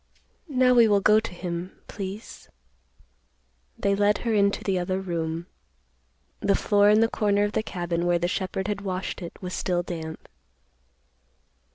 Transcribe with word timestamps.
Now, 0.49 0.73
we 0.73 0.87
will 0.87 0.99
go 0.99 1.19
to 1.19 1.31
him, 1.31 1.79
please." 1.87 2.49
They 3.77 3.93
led 3.93 4.17
her 4.25 4.33
into 4.33 4.63
the 4.63 4.79
other 4.79 4.99
room. 4.99 5.45
The 6.39 6.55
floor 6.55 6.89
in 6.89 7.01
the 7.01 7.07
corner 7.07 7.43
of 7.43 7.51
the 7.51 7.61
cabin 7.61 8.07
where 8.07 8.17
the 8.17 8.27
shepherd 8.27 8.67
had 8.67 8.81
washed 8.81 9.21
it 9.21 9.39
was 9.43 9.53
still 9.53 9.83
damp. 9.83 10.27